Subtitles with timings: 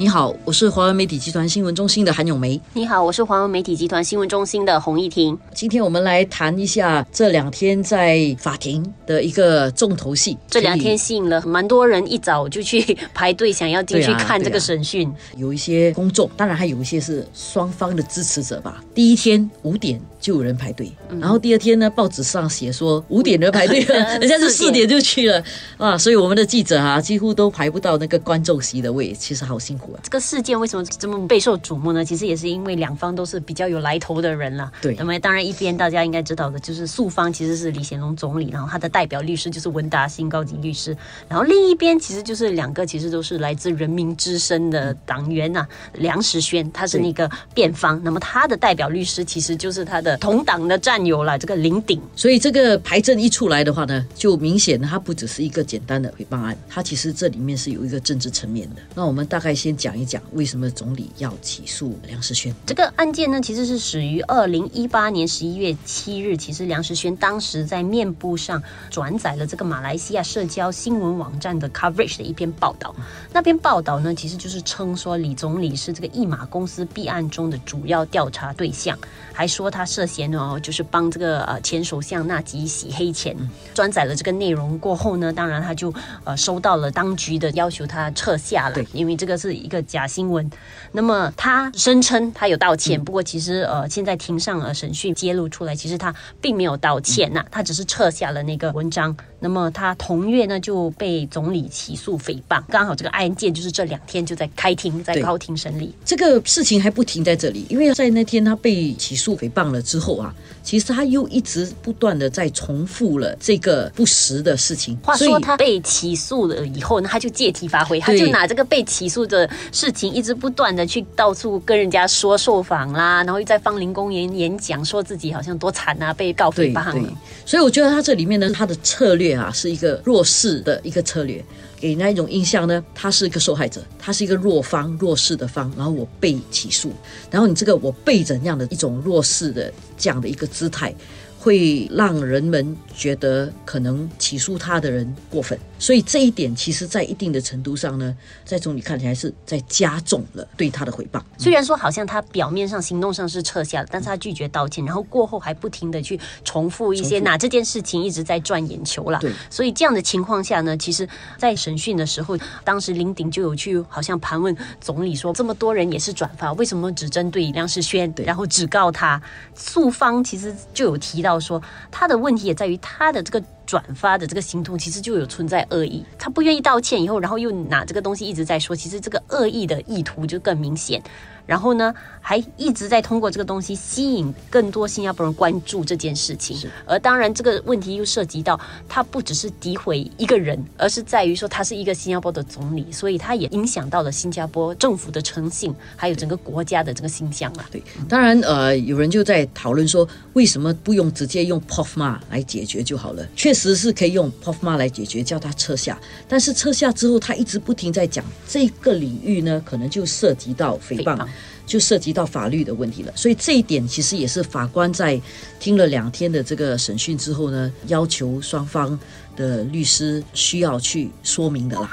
[0.00, 2.60] 你好，我是华文媒体集团新闻中心的韩永梅。
[2.72, 5.36] 你好，我是华文媒体集团新闻中心的洪艺婷。
[5.52, 10.38] 今天我们来谈一下这两天在法庭的一个重头戏。
[10.46, 15.12] 这两天吸引了蛮多人一早就去排队，想要进去看这个审讯。
[15.36, 18.80] 有一些公众，当然还有一些是双方的支持者吧。
[18.94, 25.42] 第一天五点就有人排队，嗯然后第二天呢，报纸上写说五点就排队了， 人家是四点就去了
[25.78, 30.00] 啊，所以我们的记者啊，几乎都排不到那个观众席的位，其实好辛苦啊。
[30.02, 32.04] 这个事件为什么这么备受瞩目呢？
[32.04, 34.70] 其实也是因为两方都是比较有来头的人了。
[34.82, 40.94] 对那么当然一边大家应该知道的就是诉方其实是李显龙总理，然后他的代表律师就是文达新高级律师，
[41.26, 52.00] 然后另一边其实就是两个其实都是来自人民之声的党员呐、梁实轩他是那个辩方，那么他的代表律师其实就是他的同党的战友了，这个林鼎。
[52.14, 58.82] 所以这个牌证一出来的话呢，就明显它不只是一个简单的诽谤案，它其实这里面是有一个政治层面的。
[58.94, 62.54] 那我们大概先讲一讲为什么总理要起诉梁实轩。
[62.66, 66.36] 这个案件呢，其实是始于二零一八年十一月七日。
[66.36, 72.94] 其实梁实轩当时在面部上转载了这个马来西亚社交新闻网站的 coverage 的一篇报道。
[73.32, 78.98] 那篇报道呢，其实就是称说李总理是这个一马公司弊案中的主要调查对象，
[79.32, 83.36] 还说他涉嫌哦，就是帮这个呃前首相纳吉洗黑钱。
[83.74, 85.92] 转载了这个内容过后呢，当然他就
[86.24, 90.50] 呃收到了当局的要求，他撤下了，因为这个是一个假新闻。
[90.92, 99.14] 那么他声称他有道歉，不过其实呃现在庭上呃审讯揭露出来，其实他并没有道歉呐、他只是撤下了那个文章。
[99.40, 105.94] 那么他同月呢就被总理起诉诽谤，刚好这个案件就是这两天就在开庭，在高庭审理。
[106.04, 114.96] 这个事情还不停在这里，因为在那天他被起诉诽谤了之后啊，其实他又一直不断的在重复了这个不实的事情。
[115.02, 127.08] 话说他被起诉了以后呢，他就借题发挥，他就拿这个被起诉的事情，一直不断的去到处跟人家说受访啦，然后又在芳林公园演讲，说自己好像多惨啊，被告诽谤了。，
[127.46, 131.44] 所以我觉得他这里面呢，他的策略啊是一个弱势的一个策略，
[131.80, 136.92] 给人家一种印象呢，他是一个受害者，他是一个弱方、弱势的方，然后我被起诉，
[137.30, 140.94] 然后你这个我背着那样的一种弱势的这样的一个姿态。
[141.38, 151.22] 会让人们觉得可能起诉他的人过分，所以这一点其实，在一定的程度上呢，在总理看起来是在加重了对他的回谤。
[151.38, 159.18] 虽然说好像他表面上、行动上是撤下了，但是他拒绝道歉，然后过后还不停的去重复一些重复拿这件事情一直在转眼球了。
[159.20, 169.22] 对所以这样的情况下呢，其实，在审讯的时候，当时林鼎就有去好像盘问总理说，这么多人也是转发，为什么只针对梁世轩，然后只告他？
[169.54, 173.44] 诉方其实就有提到到说，他的问题也在于他的这个。
[173.68, 181.02] 转发的这个行动其实就有存在恶意，他不愿意道歉以后，然后又拿这个东西一直在说，其实这个恶意的意图就更明显。
[181.44, 186.58] 然后呢，还一直在通过这个东西吸引更多新加坡人关注这件事情。
[186.84, 197.64] 而当然，这个问题又涉及到他不只是诋毁一个人，而是在于说他是一个新加坡的总理，所以他也影响到了新加坡政府的诚信，还有整个国家的这个形象啊。
[197.70, 203.26] 对，当然，呃，有人就在讨论说，为什么不用直接用 POFMA 来解决就好了？
[203.34, 206.00] 确实是可以用 POFMA 来解决，叫他撤下。
[206.26, 211.26] 但是撤下之后，他一直不停在讲这个领域呢，可能就涉及到诽谤。
[211.68, 215.20] 就涉及到法律的问题了，所以这一点其实也是法官在
[215.60, 218.98] 听了两天的这个审讯之后呢，要求双方
[219.36, 221.90] 的律师需要去说明的啦。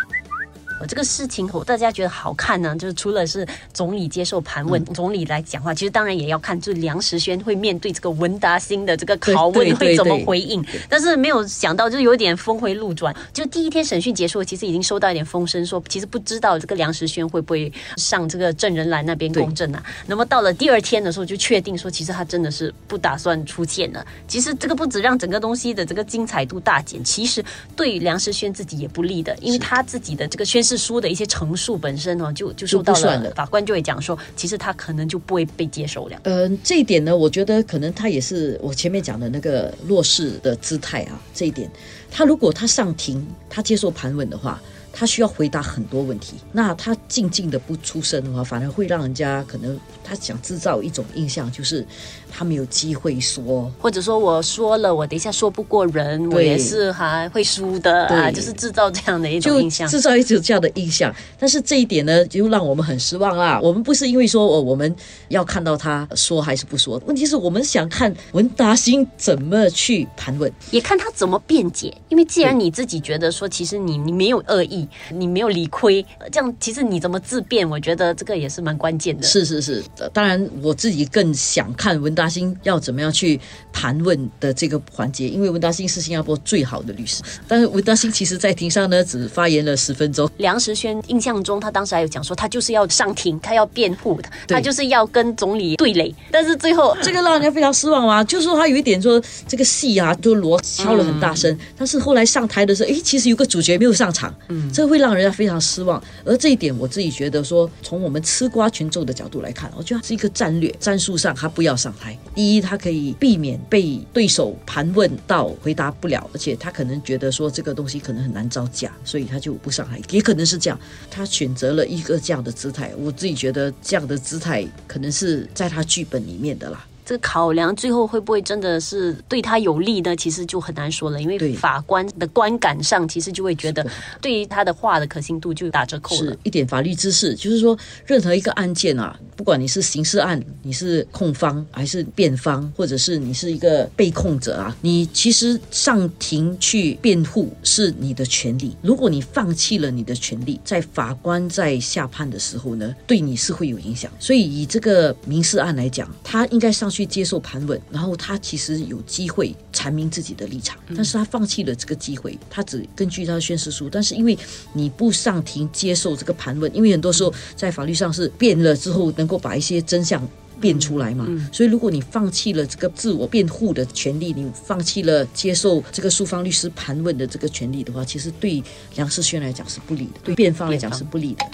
[0.80, 10.63] 呃，这个事情我大家觉得好看呢，就是除了是总理接受盘问，总理来讲话，其实当然也要看，就是梁实轩会面对这个文达兴的这个拷问会怎么对回应。
[10.90, 13.16] 但是没有想到，就是有点峰回路转。
[13.34, 19.81] 就第一天审讯结束，其实已经收到一点风声，说其实不知道这个梁实轩会不会上这个证人栏那边公证啊。
[20.06, 24.06] 那么到了第二天的时候，就确定说，其实他真的是不打算出现了。
[24.28, 27.44] 其实这个不止让整个东西的这个精彩度大减，其实
[27.78, 36.19] 对梁实轩自己也不利的，因为他自己的这个宣誓书的一些陈述本身哦，就就受到了了法官就会讲说，其实他可能就不会被接受了。
[36.23, 41.69] 呃，这一点呢，我觉得可能他也是我前面讲的那个弱势的姿态啊，这一点，
[42.09, 44.59] 他如果他上庭，他接受盘问的话。
[44.97, 51.86] 他需要回答很多问题，那他静静的不出声的话，反而会让人家可能他想制造一种印象，就是
[52.31, 53.69] 他没有机会说。
[53.77, 59.86] 或者说我说了，我等一下说不过人，我也是还会输的啊，对就是制造这样的一种印象。
[59.89, 63.59] 制造一种这样的印象，但是这一点呢，就让我们很失望啦。
[63.62, 64.95] 我们不是因为说哦，我们
[65.27, 70.50] 要看到他说还是不说，问题是我们想看文达星怎么去盘问。
[70.71, 77.67] 也看他怎么辩解，因为既然你自己觉得说，其实你你没有恶意，理，你没有理亏，这样其实你怎么自辩？
[77.69, 79.23] 我觉得这个也是蛮关键的。
[79.23, 79.83] 是是是，
[80.13, 83.39] 当然我自己更想看文达兴要怎么样去
[83.73, 90.29] 盘问的这个环节，因为文达兴是新加坡最好的律师，但是文达兴其实在庭上呢只发言了十分钟。
[90.37, 106.04] 梁实轩印象中，他当时还有讲说，他就是要上庭，他要辩护的，他就是要跟总理对垒，但是最后这个让人家非常失望啊，就是说他有一点说这个戏啊，就锣敲了很大声，但是后来上台的时候，哎，其实有个主角没有上场，嗯，这会让人家非常失望。
[106.25, 112.18] 而这一点我自己觉得说，从我们吃瓜群众的角度来看，我觉得是一个战略战术上他不要上台。
[112.33, 120.78] 第一，他可以避免被对手盘问到回答不了，而且他可能觉得说这个东西可能很难招架，所以他就不上台，也可能是这样，
[121.10, 122.92] 他选择了一个这样的姿态。
[122.98, 126.86] 我自己觉得这样的姿态可能是在他剧本里面的啦。
[127.06, 130.16] 这个考量最后会不会真的是对他有利呢？
[130.16, 133.86] 其实就很难说了，因为法官的观感上其实就会觉得，
[134.19, 136.31] 对于他的话的可信度就打折扣了。
[136.31, 148.75] 是一点法律知识，就是说任何一个案件啊，不管你是刑事案，你是控方还是辩方，或者是你是一个被控者啊，你其实上庭去辩护是你的权利。
[148.81, 154.12] 如果你放弃了你的权利，在法官在下判的时候呢，对你是会有影响。
[154.18, 156.92] 所以以这个民事案来讲，他应该上。
[156.95, 163.89] 去接受盘问，然后他其实有机会阐明自己的立场，但是他放弃了这个机会，他只根据他的宣誓书。
[163.89, 164.38] 但是因为
[164.71, 170.25] 你不上庭接受这个盘问，因为很多时候在法律上是变了之后能够把一些真相
[170.62, 178.63] 变出来嘛，所以如果你放弃了这个自我辩护的权利，你放弃了接受这个诉方律师盘问的这个权利的话，其实对
[178.95, 181.45] 梁世轩来讲是不利的，对辩方来讲是不利的。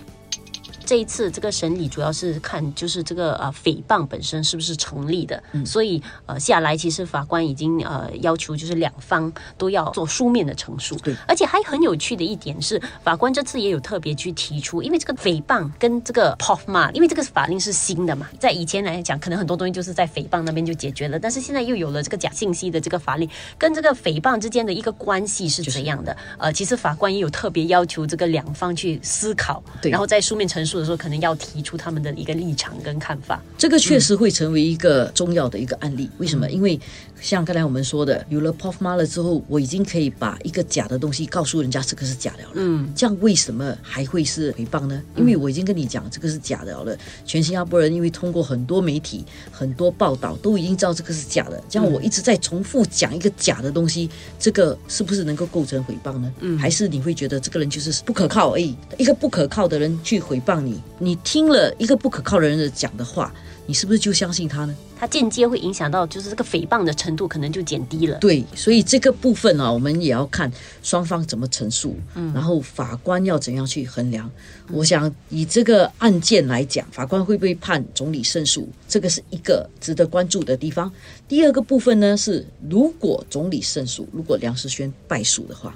[0.91, 10.97] 这一次这个审理主要是看就是这个呃诽谤本身是不是成立的，所以呃下来其实法官已经呃要求就是两方都要做书面的陈述。
[10.97, 26.17] 对，而且还很有趣的一点是，法官这次也有特别去提出，因为这个诽谤跟这个 p o f m a 因为这个法令是新的嘛，在以前来讲，可能很多东西就是在诽谤那边就解决了，但是现在又有了这个假信息的这个法令，跟这个诽谤之间的一个关系是怎样的？
[26.38, 30.80] 呃，其实法官也有特别要求这个两方去思考，然后在书面陈述。
[30.83, 36.09] 时候可能要提出他们的一个立场跟看法，这个确实会成为一个重要的一个案例。
[36.17, 36.49] 为什么？
[36.49, 36.79] 因为
[37.19, 42.49] 像刚才我们说的，有了 Pop 了之后，我已经可以把一个假的东西告诉人家这个是假的了。
[42.55, 45.01] 嗯，这样为什么还会是诽谤呢？
[45.15, 46.97] 因为我已经跟你讲这个是假的了。
[47.25, 51.61] 全新加坡人因为通过很多媒体、很多报道，都已经知道这个是假的。
[51.69, 56.33] 这样我一直在重复讲一个假的东西，这个是不是能够构成诽谤呢？
[56.39, 58.75] 嗯，还是你会觉得这个人就是不可靠而已？
[58.97, 60.81] 一个不可靠的人去诽谤你。
[60.99, 63.33] 你听了一个不可靠的人的讲的话，
[63.65, 64.75] 你是不是就相信他呢？
[64.99, 68.19] 他间接会影响到，就是这个诽谤的程度可能就减低了。
[68.19, 70.51] 对，所以这个部分啊，我们也要看
[70.83, 74.29] 双方怎么陈述，嗯，然后法官要怎样去衡量。
[74.69, 80.91] 我想以这个案件来讲，法官会不会判总理胜诉，这个是一个值得关注的地方。
[81.27, 85.75] 第二个部分呢是，如果总理胜诉，如果梁世轩败诉的话。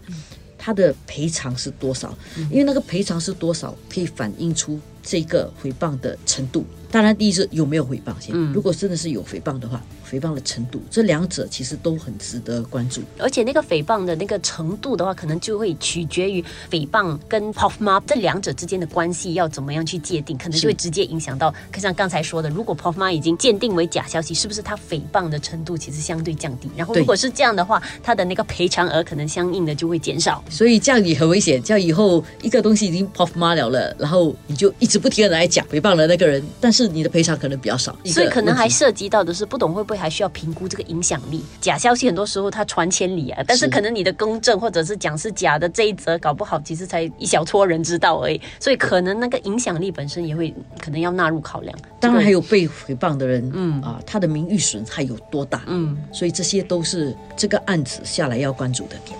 [0.65, 2.17] 他的赔偿是多少？
[2.49, 6.65] 因为那个赔偿是多少，可以反映出这个诽谤的程度。
[6.89, 8.35] 当然，第一是有没有诽谤先。
[8.51, 9.79] 如果真的是有诽谤的话。
[10.09, 13.01] 诽谤的程度，这两者其实都很值得关注。
[13.17, 21.53] 而且那个诽谤的那个程度的话，可能就会取决于诽谤跟 p o f m a 这两者之间的关系要怎么样去界定，可能就会直接影响到。
[21.77, 26.69] 像刚才说的，如果 p o f m a 已经鉴定为假消息，是不是他诽谤的程度其实相对降低？
[26.75, 30.43] 然后如果是这样的话，他的那个赔偿额可能相应的就会减少。
[30.49, 31.61] 所以这样也很危险。
[31.63, 37.97] 这样以后一个东西已经 p o f m a 了了，然后你就一直不停的来讲诽谤了那个人，但是你的赔偿可能比较少。
[38.05, 40.67] 所以可能还涉及到的是，不懂会不会还需要评估。
[40.67, 51.77] 这个影响力，假消息很多时候它传千里啊，但是可能你的公正或者是讲是假的这一则，搞不好其实才一小撮人知道而已，所以可能那个影响力本身也会可能要纳入考量。
[51.99, 55.61] 当然还有被诽谤的人，嗯啊，他的名誉损害有多大？
[55.67, 59.17] 嗯，所以这些都是这个案子下来要关注的点。